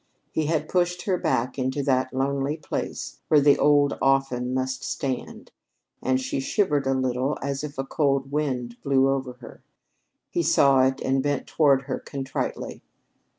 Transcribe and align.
He 0.31 0.47
had 0.47 0.67
pushed 0.67 1.03
her 1.03 1.15
back 1.19 1.59
into 1.59 1.83
that 1.83 2.11
lonely 2.11 2.57
place 2.57 3.19
where 3.27 3.39
the 3.39 3.59
old 3.59 3.99
often 4.01 4.51
must 4.51 4.83
stand, 4.83 5.51
and 6.01 6.19
she 6.19 6.39
shivered 6.39 6.87
a 6.87 6.95
little 6.95 7.37
as 7.43 7.63
if 7.63 7.77
a 7.77 7.85
cold 7.85 8.31
wind 8.31 8.81
blew 8.81 9.09
over 9.11 9.33
her. 9.41 9.61
He 10.31 10.41
saw 10.41 10.81
it 10.87 11.01
and 11.01 11.21
bent 11.21 11.45
toward 11.45 11.83
her 11.83 11.99
contritely. 11.99 12.81